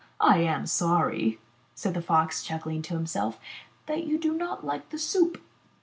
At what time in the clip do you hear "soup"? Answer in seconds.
4.97-5.37